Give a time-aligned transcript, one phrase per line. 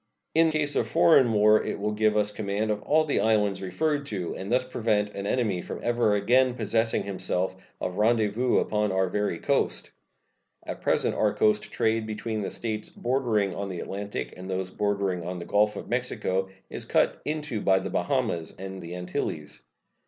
[0.33, 4.07] In case of foreign war it will give us command of all the islands referred
[4.07, 9.07] to, and thus prevent an enemy from ever again possessing himself of rendezvous upon our
[9.09, 9.91] very coast.
[10.65, 15.23] At present our coast trade between the States bordering on the Atlantic and those bordering
[15.23, 19.61] on the Gulf of Mexico is cut into by the Bahamas and the Antilies.